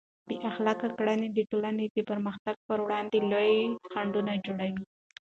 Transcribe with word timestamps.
بې 0.27 0.37
اخلاقه 0.51 0.87
کړنې 0.97 1.27
د 1.31 1.39
ټولنې 1.51 1.85
د 1.95 1.97
پرمختګ 2.09 2.55
پر 2.67 2.77
وړاندې 2.85 3.19
لوی 3.31 3.53
خنډونه 3.91 4.33
جوړوي. 4.45 4.83